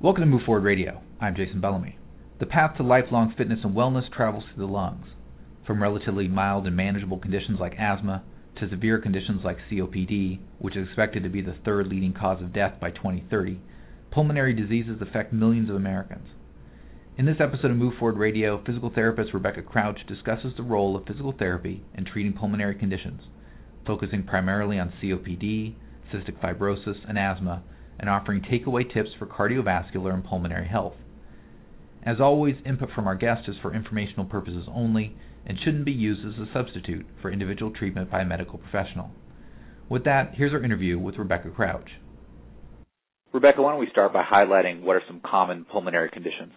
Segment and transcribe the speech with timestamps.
[0.00, 1.02] Welcome to Move Forward Radio.
[1.20, 1.98] I'm Jason Bellamy.
[2.38, 5.06] The path to lifelong fitness and wellness travels through the lungs.
[5.66, 8.22] From relatively mild and manageable conditions like asthma
[8.60, 12.52] to severe conditions like COPD, which is expected to be the third leading cause of
[12.52, 13.58] death by 2030,
[14.12, 16.28] pulmonary diseases affect millions of Americans.
[17.16, 21.06] In this episode of Move Forward Radio, physical therapist Rebecca Crouch discusses the role of
[21.06, 23.22] physical therapy in treating pulmonary conditions,
[23.84, 25.74] focusing primarily on COPD,
[26.14, 27.64] cystic fibrosis, and asthma
[27.98, 30.94] and offering takeaway tips for cardiovascular and pulmonary health.
[32.04, 36.24] As always, input from our guests is for informational purposes only and shouldn't be used
[36.24, 39.10] as a substitute for individual treatment by a medical professional.
[39.88, 41.90] With that, here's our interview with Rebecca Crouch.
[43.32, 46.52] Rebecca, why don't we start by highlighting what are some common pulmonary conditions?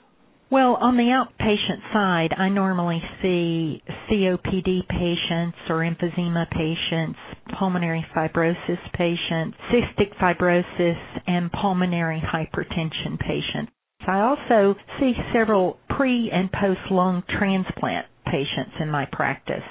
[0.52, 7.18] Well, on the outpatient side, I normally see COPD patients or emphysema patients,
[7.58, 13.72] pulmonary fibrosis patients, cystic fibrosis, and pulmonary hypertension patients.
[14.06, 19.64] I also see several pre and post lung transplant patients in my practice.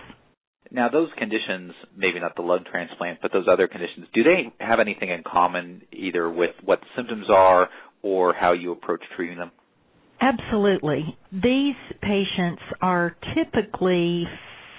[0.70, 4.81] Now, those conditions, maybe not the lung transplant, but those other conditions, do they have
[4.81, 7.69] anything in common either with what the symptoms are
[8.01, 9.51] or how you approach treating them?
[10.20, 11.16] Absolutely.
[11.32, 14.24] These patients are typically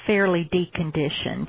[0.08, 1.48] fairly deconditioned.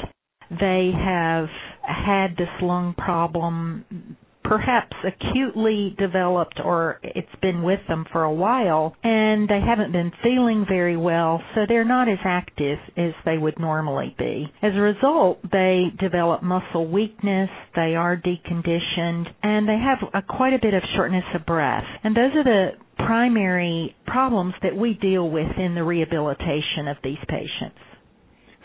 [0.60, 1.48] They have
[1.82, 8.94] had this lung problem perhaps acutely developed or it's been with them for a while
[9.02, 13.58] and they haven't been feeling very well so they're not as active as they would
[13.58, 14.46] normally be.
[14.62, 20.52] As a result, they develop muscle weakness, they are deconditioned, and they have a, quite
[20.54, 21.84] a bit of shortness of breath.
[22.04, 22.68] And those are the
[23.06, 27.78] primary problems that we deal with in the rehabilitation of these patients.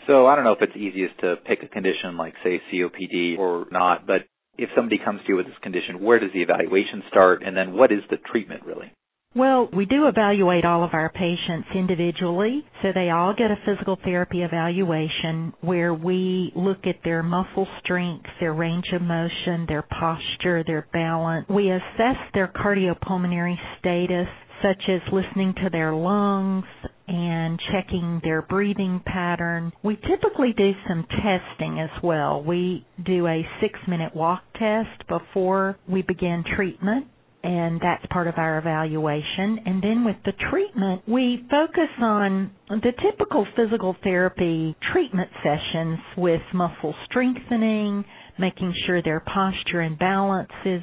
[0.06, 3.66] So I don't know if it's easiest to pick a condition like say COPD or
[3.70, 4.22] not, but
[4.56, 7.74] if somebody comes to you with this condition, where does the evaluation start and then
[7.74, 8.92] what is the treatment really?
[9.34, 13.98] Well, we do evaluate all of our patients individually, so they all get a physical
[14.02, 20.64] therapy evaluation where we look at their muscle strength, their range of motion, their posture,
[20.66, 21.46] their balance.
[21.48, 24.28] We assess their cardiopulmonary status,
[24.62, 26.64] such as listening to their lungs
[27.06, 29.72] and checking their breathing pattern.
[29.82, 32.42] We typically do some testing as well.
[32.42, 37.06] We do a six minute walk test before we begin treatment
[37.48, 39.58] and that's part of our evaluation.
[39.64, 46.42] And then with the treatment, we focus on the typical physical therapy treatment sessions with
[46.52, 48.04] muscle strengthening,
[48.38, 50.82] making sure their posture and balance is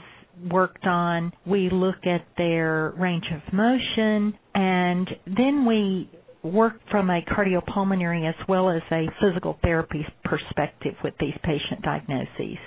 [0.51, 1.31] worked on.
[1.45, 6.09] We look at their range of motion, and then we
[6.41, 12.57] work from a cardiopulmonary as well as a physical therapy perspective with these patient diagnoses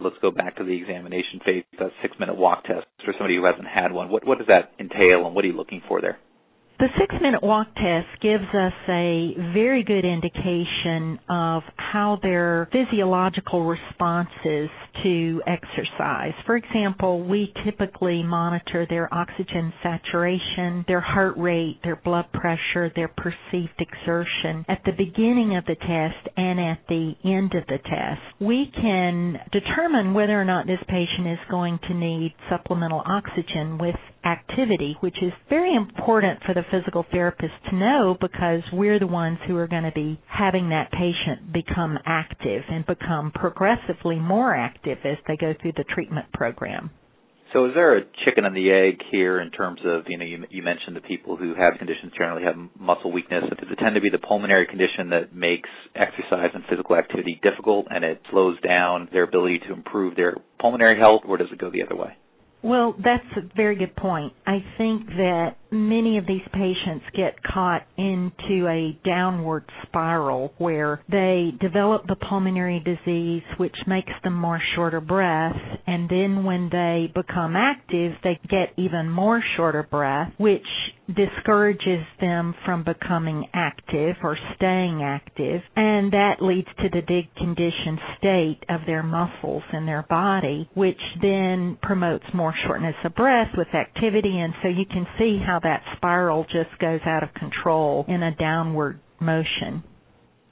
[0.00, 3.44] let's go back to the examination phase, that six minute walk test for somebody who
[3.44, 4.10] hasn't had one.
[4.10, 6.18] What, what does that entail and what are you looking for there?
[6.78, 13.64] The six minute walk test gives us a very good indication of how their physiological
[13.64, 14.68] responses
[15.02, 16.34] to exercise.
[16.44, 23.08] For example, we typically monitor their oxygen saturation, their heart rate, their blood pressure, their
[23.08, 28.20] perceived exertion at the beginning of the test and at the end of the test.
[28.38, 33.96] We can determine whether or not this patient is going to need supplemental oxygen with
[34.26, 39.38] activity, which is very important for the physical therapist to know because we're the ones
[39.46, 44.98] who are going to be having that patient become active and become progressively more active
[45.04, 46.90] as they go through the treatment program.
[47.52, 50.44] So is there a chicken and the egg here in terms of, you know, you,
[50.50, 53.44] you mentioned the people who have conditions generally have muscle weakness.
[53.48, 57.86] Does it tend to be the pulmonary condition that makes exercise and physical activity difficult
[57.88, 61.70] and it slows down their ability to improve their pulmonary health or does it go
[61.70, 62.16] the other way?
[62.66, 64.32] Well, that's a very good point.
[64.44, 71.50] I think that many of these patients get caught into a downward spiral where they
[71.60, 77.10] develop the pulmonary disease which makes them more short of breath and then when they
[77.14, 80.66] become active they get even more short of breath which
[81.14, 88.58] discourages them from becoming active or staying active and that leads to the deconditioned state
[88.68, 94.38] of their muscles in their body which then promotes more shortness of breath with activity
[94.40, 98.34] and so you can see how that spiral just goes out of control in a
[98.34, 99.82] downward motion.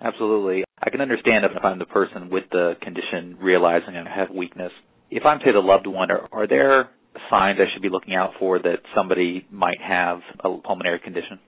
[0.01, 0.65] Absolutely.
[0.83, 4.73] I can understand if I'm the person with the condition realizing I have weakness.
[5.11, 6.91] If I'm, say, the loved one, are, are there
[7.31, 11.39] signs I should be looking out for that somebody might have a pulmonary condition?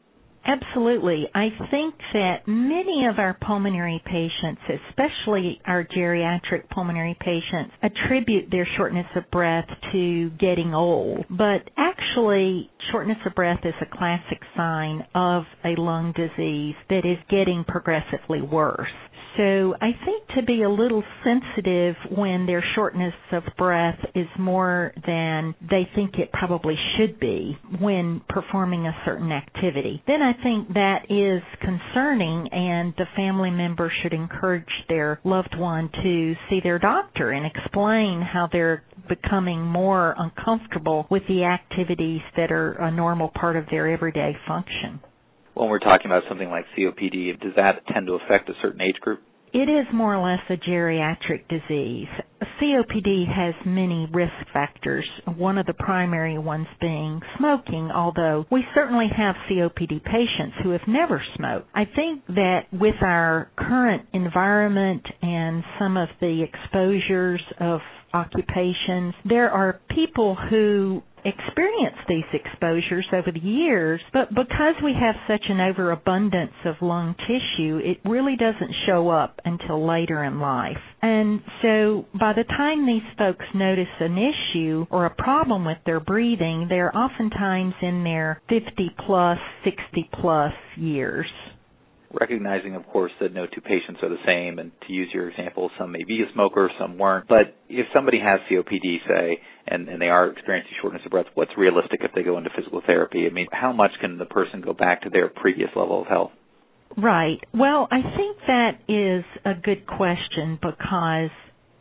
[0.47, 1.27] Absolutely.
[1.35, 8.67] I think that many of our pulmonary patients, especially our geriatric pulmonary patients, attribute their
[8.77, 11.25] shortness of breath to getting old.
[11.29, 17.19] But actually, shortness of breath is a classic sign of a lung disease that is
[17.29, 18.87] getting progressively worse.
[19.37, 24.93] So I think to be a little sensitive when their shortness of breath is more
[25.07, 30.03] than they think it probably should be when performing a certain activity.
[30.07, 35.91] Then I think that is concerning and the family member should encourage their loved one
[36.03, 42.51] to see their doctor and explain how they're becoming more uncomfortable with the activities that
[42.51, 45.01] are a normal part of their everyday function
[45.57, 49.01] when we're talking about something like COPD, does that tend to affect a certain age
[49.01, 49.23] group?
[49.53, 52.09] It is more or less a geriatric disease.
[52.61, 59.07] COPD has many risk factors, one of the primary ones being smoking, although we certainly
[59.17, 61.69] have COPD patients who have never smoked.
[61.75, 67.81] I think that with our current environment and some of the exposures of
[68.13, 75.17] occupations, there are people who experienced these exposures over the years, but because we have
[75.27, 80.79] such an overabundance of lung tissue, it really doesn't show up until later in life.
[81.03, 86.01] And so by the time these folks notice an issue or a problem with their
[86.01, 91.27] breathing, they're oftentimes in their 50 plus, 60 plus years
[92.13, 95.71] recognizing, of course, that no two patients are the same, and to use your example,
[95.79, 97.29] some may be a smoker, some weren't.
[97.29, 101.53] But if somebody has COPD, say, and, and they are experiencing shortness of breath, what's
[101.57, 103.27] realistic if they go into physical therapy?
[103.27, 106.33] I mean, how much can the person go back to their previous level of health?
[106.97, 107.39] Right.
[107.53, 111.31] Well, I think that is a good question because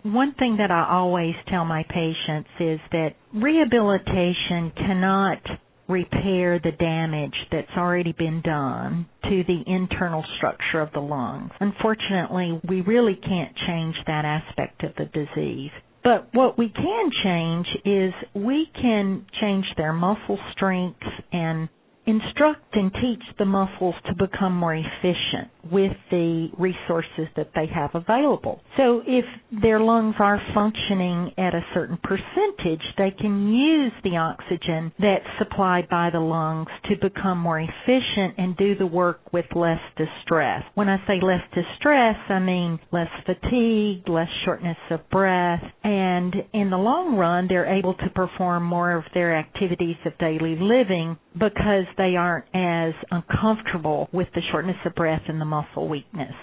[0.03, 5.39] one thing that I always tell my patients is that rehabilitation cannot
[5.87, 11.51] repair the damage that's already been done to the internal structure of the lungs.
[11.59, 15.71] Unfortunately, we really can't change that aspect of the disease.
[16.03, 21.01] But what we can change is we can change their muscle strength
[21.31, 21.67] and
[22.05, 27.89] instruct and teach the muscles to become more efficient with the resources that they have
[27.93, 28.61] available.
[28.77, 29.25] So if
[29.61, 35.89] their lungs are functioning at a certain percentage, they can use the oxygen that's supplied
[35.89, 40.63] by the lungs to become more efficient and do the work with less distress.
[40.75, 46.69] When I say less distress, I mean less fatigue, less shortness of breath, and in
[46.69, 51.85] the long run, they're able to perform more of their activities of daily living because
[51.97, 56.33] they aren't as uncomfortable with the shortness of breath and the muscle weakness.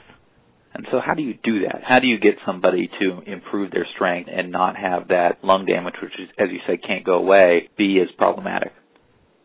[0.74, 1.82] And so how do you do that?
[1.86, 5.94] How do you get somebody to improve their strength and not have that lung damage,
[6.02, 8.72] which is, as you say, can't go away, be as problematic?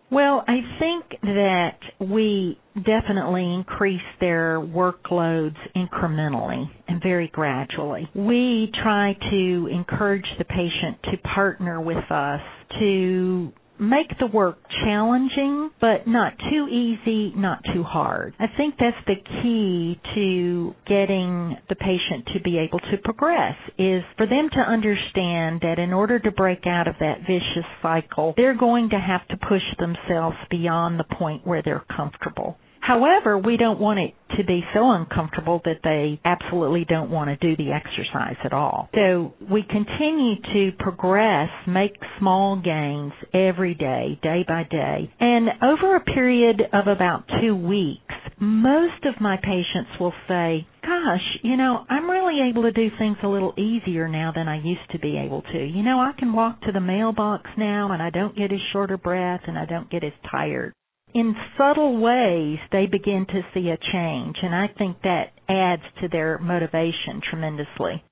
[0.09, 8.09] Well, I think that we definitely increase their workloads incrementally and very gradually.
[8.15, 12.39] We try to encourage the patient to partner with us
[12.80, 18.33] to make the work challenging, but not too easy, not too hard.
[18.40, 24.04] I think that's the key to getting the patient to be able to progress is
[24.18, 28.57] for them to understand that in order to break out of that vicious cycle, they're
[28.57, 32.57] going to have to push themselves beyond the point where they're comfortable.
[32.87, 37.35] However, we don't want it to be so uncomfortable that they absolutely don't want to
[37.35, 38.87] do the exercise at all.
[38.95, 45.11] So we continue to progress, make small gains every day, day by day.
[45.19, 51.39] And over a period of about two weeks, most of my patients will say, gosh,
[51.44, 54.89] you know, I'm really able to do things a little easier now than I used
[54.91, 55.59] to be able to.
[55.59, 58.91] You know, I can walk to the mailbox now and I don't get as short
[58.91, 60.73] of breath and I don't get as tired
[61.18, 66.07] in subtle ways they begin to see a change and I think that adds to
[66.09, 68.04] their motivation tremendously.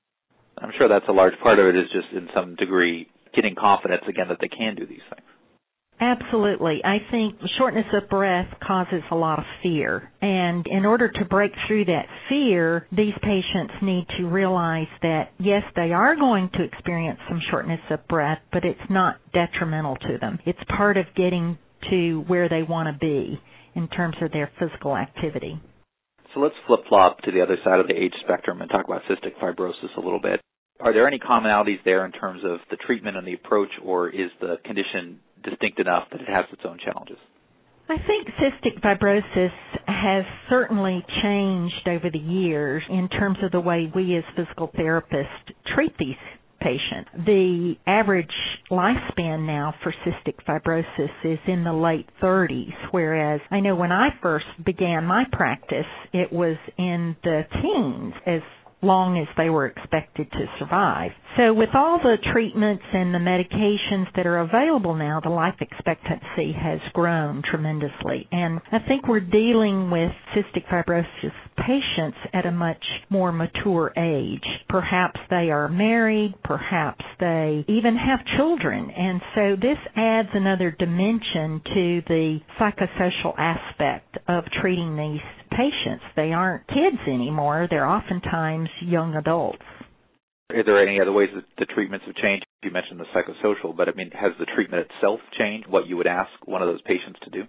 [0.57, 4.01] I'm sure that's a large part of it is just in some degree getting confidence
[4.09, 5.27] again that they can do these things.
[5.99, 6.81] Absolutely.
[6.83, 10.11] I think shortness of breath causes a lot of fear.
[10.21, 15.63] And in order to break through that fear, these patients need to realize that yes,
[15.75, 20.39] they are going to experience some shortness of breath, but it's not detrimental to them.
[20.45, 21.57] It's part of getting
[21.89, 23.39] to where they want to be
[23.75, 25.59] in terms of their physical activity.
[26.33, 29.01] So let's flip flop to the other side of the age spectrum and talk about
[29.09, 30.41] cystic fibrosis a little bit.
[30.81, 34.29] Are there any commonalities there in terms of the treatment and the approach, or is
[34.41, 37.17] the condition distinct enough that it has its own challenges?
[37.87, 39.51] I think cystic fibrosis
[39.87, 45.53] has certainly changed over the years in terms of the way we as physical therapists
[45.73, 46.15] treat these
[46.65, 47.11] patients.
[47.25, 48.33] The average
[48.71, 54.09] lifespan now for cystic fibrosis is in the late 30s, whereas I know when I
[54.21, 58.41] first began my practice, it was in the teens as
[58.85, 61.11] long as they were expected to survive.
[61.37, 66.53] So with all the treatments and the medications that are available now, the life expectancy
[66.53, 68.27] has grown tremendously.
[68.31, 74.45] And I think we're dealing with cystic fibrosis patients at a much more mature age.
[74.69, 78.89] Perhaps they are married, perhaps they even have children.
[78.91, 85.21] And so this adds another dimension to the psychosocial aspect of treating these
[85.55, 86.03] patients.
[86.15, 87.67] They aren't kids anymore.
[87.69, 89.63] They're oftentimes young adults.
[90.51, 92.45] Are there any other ways that the treatments have changed?
[92.63, 95.67] You mentioned the psychosocial, but I mean, has the treatment itself changed?
[95.67, 97.43] What you would ask one of those patients to do?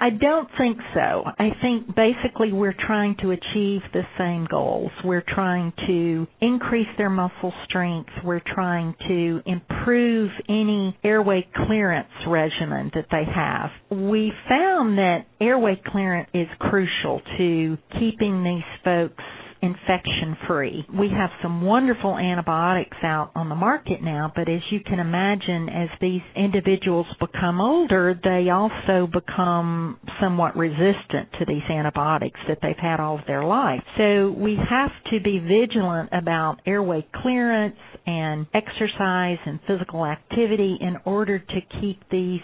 [0.00, 1.24] I don't think so.
[1.38, 4.90] I think basically we're trying to achieve the same goals.
[5.04, 8.10] We're trying to increase their muscle strength.
[8.24, 13.70] We're trying to improve any airway clearance regimen that they have.
[13.90, 19.22] We found that airway clearance is crucial to keeping these folks
[19.64, 20.84] infection free.
[20.96, 25.68] We have some wonderful antibiotics out on the market now, but as you can imagine,
[25.70, 32.76] as these individuals become older, they also become somewhat resistant to these antibiotics that they've
[32.76, 33.80] had all of their life.
[33.96, 40.96] So we have to be vigilant about airway clearance and exercise and physical activity in
[41.06, 42.42] order to keep these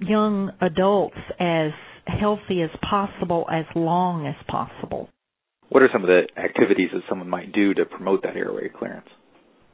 [0.00, 1.72] young adults as
[2.06, 5.10] healthy as possible as long as possible.
[5.68, 9.08] What are some of the activities that someone might do to promote that airway clearance?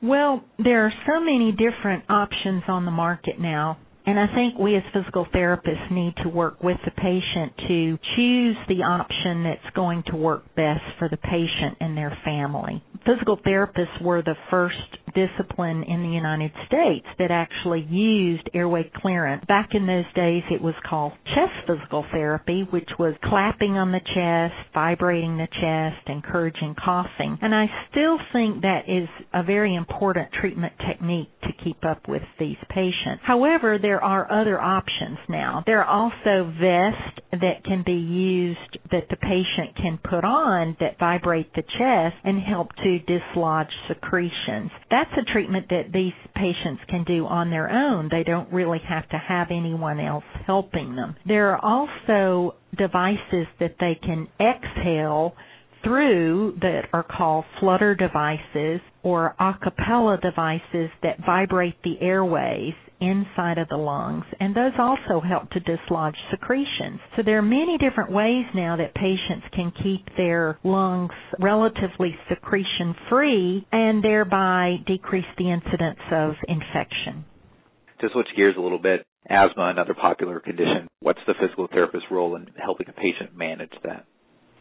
[0.03, 3.79] Well, there are so many different options on the market now.
[4.07, 8.57] And I think we as physical therapists need to work with the patient to choose
[8.69, 12.85] the option that's going to work best for the patient and their family.
[13.07, 14.77] Physical therapists were the first
[15.15, 19.45] discipline in the United States that actually used airway clearance.
[19.47, 24.01] Back in those days, it was called chest physical therapy, which was clapping on the
[24.01, 27.39] chest, vibrating the chest, encouraging coughing.
[27.41, 32.23] And I still think that is a very important treatment technique to keep up with
[32.39, 33.23] these patients.
[33.23, 35.63] However, there are other options now.
[35.67, 40.99] There are also vests that can be used that the patient can put on that
[40.99, 44.71] vibrate the chest and help to dislodge secretions.
[44.91, 48.09] That's a treatment that these patients can do on their own.
[48.11, 51.17] They don't really have to have anyone else helping them.
[51.27, 55.35] There are also devices that they can exhale
[55.85, 63.59] through that are called flutter devices or a acapella devices that vibrate the airways inside
[63.59, 67.01] of the lungs, and those also help to dislodge secretions.
[67.17, 72.95] So there are many different ways now that patients can keep their lungs relatively secretion
[73.11, 77.25] free and thereby decrease the incidence of infection.
[78.01, 82.37] To switch gears a little bit, asthma, another popular condition, what's the physical therapist's role
[82.37, 84.07] in helping a patient manage that?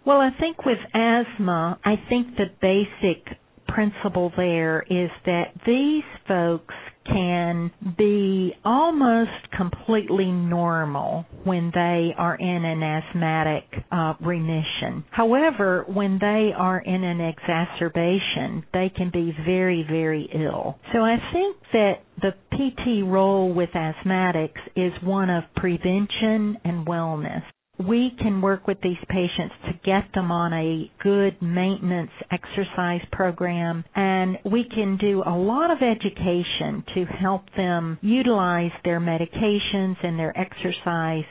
[0.06, 6.76] Well, I think with asthma, I think the basic principle there is that these folks
[7.06, 15.04] can be almost completely normal when they are in an asthmatic uh, remission.
[15.12, 20.78] However, when they are in an exacerbation, they can be very, very ill.
[20.94, 27.44] So I think that the PT role with asthmatics is one of prevention and wellness
[27.88, 33.84] we can work with these patients to get them on a good maintenance exercise program
[33.96, 40.18] and we can do a lot of education to help them utilize their medications and
[40.18, 41.26] their exercise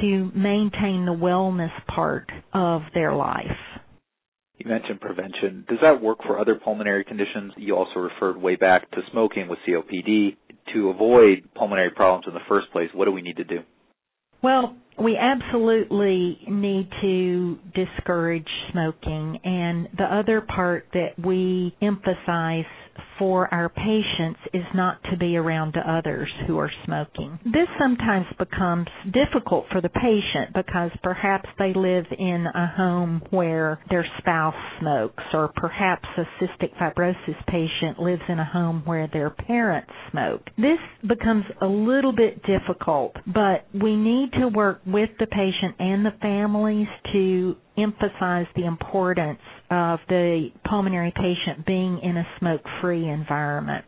[0.00, 3.46] to maintain the wellness part of their life.
[4.58, 5.64] You mentioned prevention.
[5.68, 7.52] Does that work for other pulmonary conditions?
[7.56, 10.36] You also referred way back to smoking with COPD.
[10.72, 13.58] To avoid pulmonary problems in the first place, what do we need to do?
[14.44, 19.40] Well, we absolutely need to discourage smoking.
[19.42, 22.66] And the other part that we emphasize
[23.18, 27.38] for our patients is not to be around others who are smoking.
[27.44, 33.80] This sometimes becomes difficult for the patient because perhaps they live in a home where
[33.90, 39.30] their spouse smokes or perhaps a cystic fibrosis patient lives in a home where their
[39.30, 40.42] parents smoke.
[40.56, 46.04] This becomes a little bit difficult, but we need to work with the patient and
[46.04, 49.40] the families to emphasize the importance
[49.70, 53.84] of the pulmonary patient being in a smoke free environment.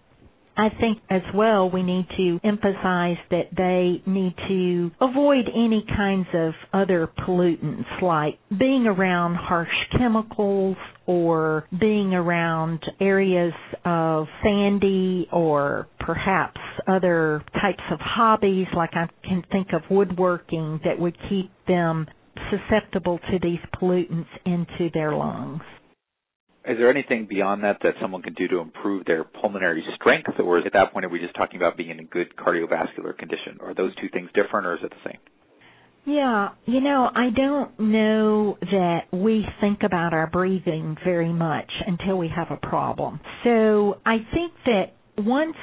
[0.56, 6.28] I think as well we need to emphasize that they need to avoid any kinds
[6.32, 10.76] of other pollutants like being around harsh chemicals
[11.06, 13.52] or being around areas
[13.84, 20.98] of sandy or perhaps other types of hobbies like I can think of woodworking that
[20.98, 22.06] would keep them
[22.50, 25.62] susceptible to these pollutants into their lungs.
[26.68, 30.58] Is there anything beyond that that someone can do to improve their pulmonary strength, or
[30.58, 33.58] at that point are we just talking about being in a good cardiovascular condition?
[33.60, 35.18] Are those two things different, or is it the same?
[36.06, 42.16] Yeah, you know, I don't know that we think about our breathing very much until
[42.16, 43.20] we have a problem.
[43.44, 45.56] So I think that once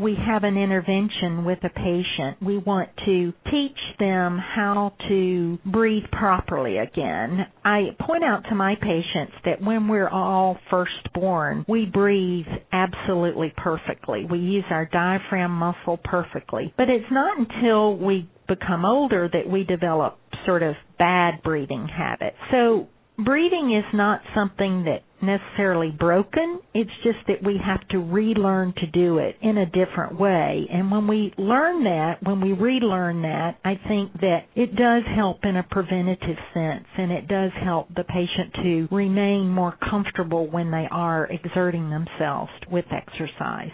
[0.00, 6.04] we have an intervention with a patient, we want to teach them how to breathe
[6.12, 7.46] properly again.
[7.64, 13.52] I point out to my patients that when we're all first born, we breathe absolutely
[13.56, 14.26] perfectly.
[14.30, 16.72] We use our diaphragm muscle perfectly.
[16.76, 22.36] But it's not until we become older that we develop sort of bad breathing habits.
[22.50, 26.60] So breathing is not something that necessarily broken.
[26.74, 30.66] It's just that we have to relearn to do it in a different way.
[30.72, 35.40] And when we learn that, when we relearn that, I think that it does help
[35.44, 40.70] in a preventative sense and it does help the patient to remain more comfortable when
[40.70, 43.72] they are exerting themselves with exercise.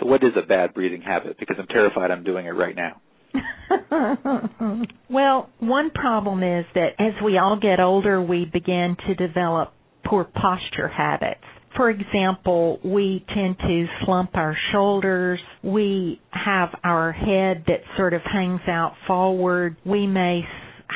[0.00, 1.36] So what is a bad breathing habit?
[1.38, 3.00] Because I'm terrified I'm doing it right now.
[5.10, 9.72] well, one problem is that as we all get older, we begin to develop
[10.10, 11.40] poor posture habits.
[11.76, 15.38] For example, we tend to slump our shoulders.
[15.62, 19.76] We have our head that sort of hangs out forward.
[19.86, 20.40] We may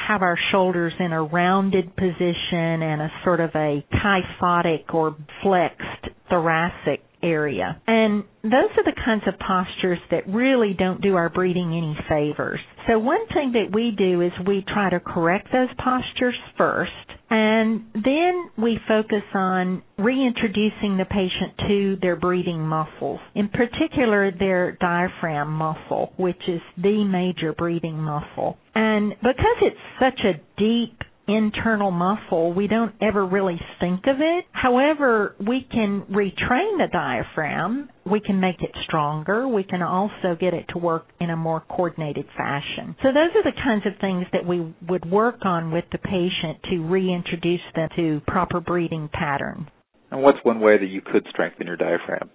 [0.08, 6.08] have our shoulders in a rounded position and a sort of a kyphotic or flexed
[6.28, 7.80] thoracic area.
[7.86, 12.60] And those are the kinds of postures that really don't do our breathing any favors.
[12.88, 16.90] So one thing that we do is we try to correct those postures first
[17.34, 24.78] and then we focus on reintroducing the patient to their breathing muscles, in particular their
[24.80, 28.56] diaphragm muscle, which is the major breathing muscle.
[28.76, 34.44] And because it's such a deep internal muscle, we don't ever really think of it.
[34.52, 37.88] However, we can retrain the diaphragm.
[38.04, 39.48] We can make it stronger.
[39.48, 42.96] We can also get it to work in a more coordinated fashion.
[43.02, 46.62] So those are the kinds of things that we would work on with the patient
[46.70, 49.68] to reintroduce them to proper breathing patterns.
[50.10, 52.30] And what's one way that you could strengthen your diaphragm?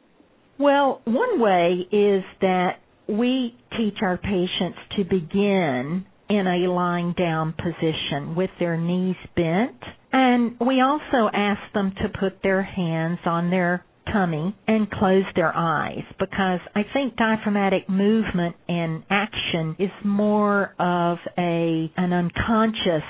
[0.58, 7.54] Well, one way is that we teach our patients to begin in a lying down
[7.54, 9.82] position with their knees bent.
[10.12, 15.56] And we also ask them to put their hands on their tummy and close their
[15.56, 23.04] eyes because I think diaphragmatic movement and action is more of a an unconscious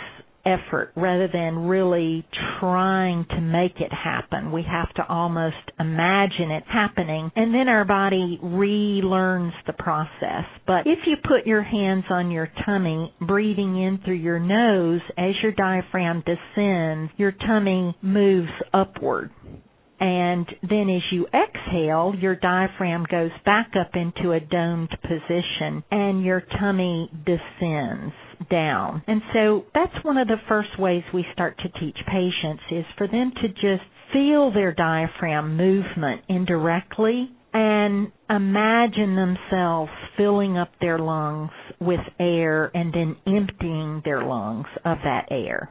[0.46, 2.26] effort rather than really
[2.60, 4.52] trying to make it happen.
[4.52, 10.46] We have to almost imagine it happening and then our body relearns the process.
[10.66, 15.34] But if you put your hands on your tummy, breathing in through your nose as
[15.42, 19.32] your diaphragm descends, your tummy moves upward.
[20.02, 26.24] And then as you exhale, your diaphragm goes back up into a domed position and
[26.24, 28.14] your tummy descends
[28.50, 29.04] down.
[29.08, 33.08] And so that's one of the first ways we start to teach patients is for
[33.08, 41.52] them to just feel their diaphragm movement indirectly and imagine themselves filling up their lungs
[41.80, 45.70] with air and then emptying their lungs of that air.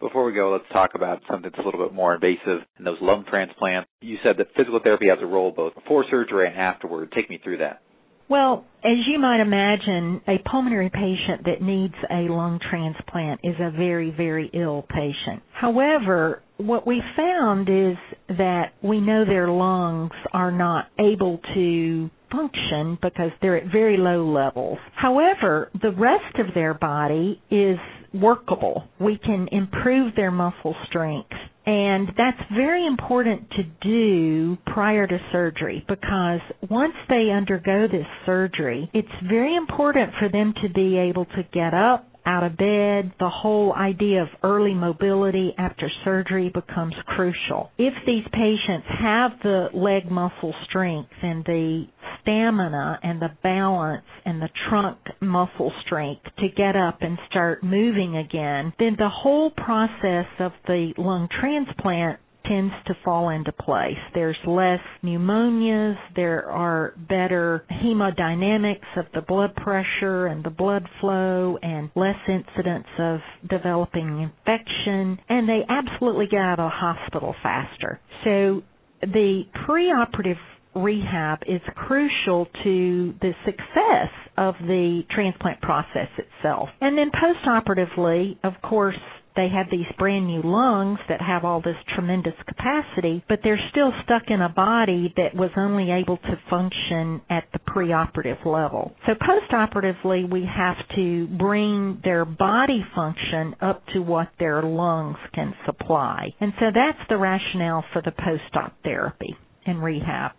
[0.00, 2.98] Before we go, let's talk about something that's a little bit more invasive in those
[3.00, 3.88] lung transplants.
[4.00, 7.12] You said that physical therapy has a role both before surgery and afterward.
[7.14, 7.82] Take me through that.
[8.28, 13.70] Well, as you might imagine, a pulmonary patient that needs a lung transplant is a
[13.70, 15.42] very, very ill patient.
[15.52, 17.96] However, what we found is
[18.28, 24.24] that we know their lungs are not able to function because they're at very low
[24.24, 24.78] levels.
[24.94, 27.78] However, the rest of their body is
[28.14, 28.84] workable.
[28.98, 31.32] We can improve their muscle strength.
[31.64, 38.90] And that's very important to do prior to surgery because once they undergo this surgery,
[38.92, 43.28] it's very important for them to be able to get up, out of bed, the
[43.28, 47.70] whole idea of early mobility after surgery becomes crucial.
[47.78, 51.86] If these patients have the leg muscle strength and the
[52.20, 58.16] stamina and the balance and the trunk muscle strength to get up and start moving
[58.16, 63.98] again, then the whole process of the lung transplant tends to fall into place.
[64.14, 71.58] There's less pneumonias, there are better hemodynamics of the blood pressure and the blood flow
[71.62, 78.00] and less incidence of developing infection and they absolutely get out of the hospital faster.
[78.24, 78.62] So
[79.02, 80.38] the preoperative
[80.74, 86.68] rehab is crucial to the success of the transplant process itself.
[86.80, 88.96] And then postoperatively, of course,
[89.36, 93.92] they have these brand new lungs that have all this tremendous capacity, but they're still
[94.04, 98.92] stuck in a body that was only able to function at the preoperative level.
[99.06, 105.54] So postoperatively, we have to bring their body function up to what their lungs can
[105.66, 106.28] supply.
[106.40, 110.32] And so that's the rationale for the post-op therapy and rehab.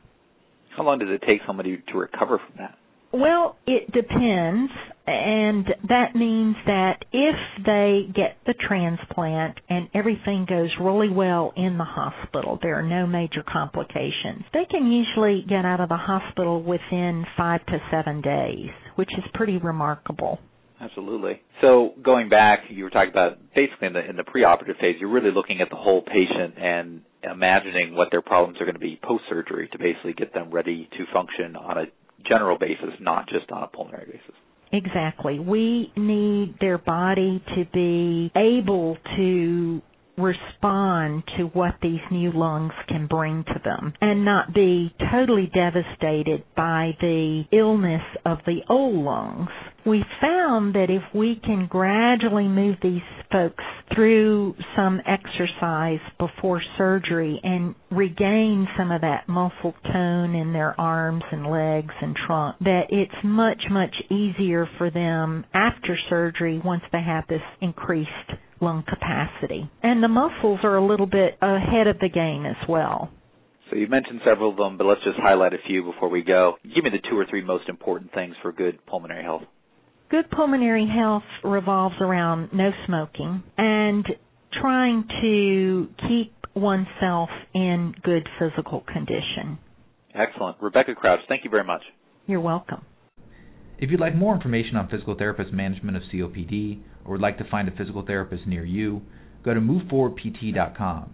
[0.75, 2.77] How long does it take somebody to recover from that?
[3.13, 4.71] Well, it depends,
[5.05, 7.35] and that means that if
[7.65, 13.05] they get the transplant and everything goes really well in the hospital, there are no
[13.05, 18.69] major complications, they can usually get out of the hospital within five to seven days,
[18.95, 20.39] which is pretty remarkable.
[20.79, 21.41] Absolutely.
[21.61, 25.11] So going back, you were talking about basically in the in the preoperative phase, you're
[25.11, 28.99] really looking at the whole patient and imagining what their problems are going to be
[29.01, 31.85] post surgery to basically get them ready to function on a
[32.27, 34.35] general basis, not just on a pulmonary basis.
[34.71, 35.39] Exactly.
[35.39, 39.81] We need their body to be able to
[40.17, 46.43] respond to what these new lungs can bring to them and not be totally devastated
[46.55, 49.49] by the illness of the old lungs.
[49.85, 57.39] We found that if we can gradually move these folks through some exercise before surgery
[57.43, 62.83] and regain some of that muscle tone in their arms and legs and trunk, that
[62.89, 68.09] it's much, much easier for them after surgery once they have this increased
[68.63, 69.69] lung capacity.
[69.81, 73.11] And the muscles are a little bit ahead of the game as well.
[73.69, 76.57] So you've mentioned several of them, but let's just highlight a few before we go.
[76.63, 79.43] Give me the two or three most important things for good pulmonary health.
[80.09, 84.05] Good pulmonary health revolves around no smoking and
[84.61, 89.57] trying to keep oneself in good physical condition.
[90.13, 90.57] Excellent.
[90.61, 91.81] Rebecca Crouch, thank you very much.
[92.27, 92.85] You're welcome.
[93.83, 97.49] If you'd like more information on physical therapist management of COPD or would like to
[97.51, 99.01] find a physical therapist near you,
[99.43, 101.13] go to moveforwardpt.com.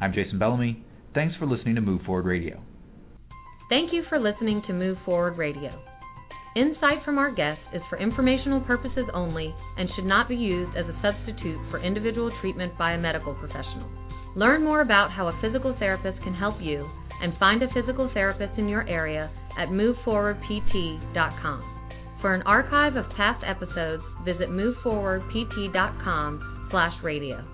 [0.00, 0.84] I'm Jason Bellamy.
[1.14, 2.60] Thanks for listening to Move Forward Radio.
[3.68, 5.80] Thank you for listening to Move Forward Radio.
[6.56, 10.86] Insight from our guests is for informational purposes only and should not be used as
[10.86, 13.88] a substitute for individual treatment by a medical professional.
[14.34, 16.90] Learn more about how a physical therapist can help you
[17.22, 21.71] and find a physical therapist in your area at moveforwardpt.com.
[22.22, 27.44] For an archive of past episodes, visit moveforwardpt.com slash radio.